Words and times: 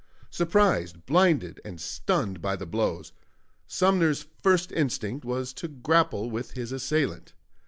Surprised, 0.31 1.05
blinded 1.05 1.61
and 1.63 1.79
stunned 1.79 2.41
by 2.41 2.55
the 2.55 2.65
blows, 2.65 3.13
Sumner's 3.67 4.25
first 4.41 4.71
instinct 4.71 5.23
was 5.23 5.53
to 5.53 5.67
grapple 5.67 6.31
with 6.31 6.53
his 6.53 6.71
assailant. 6.71 7.33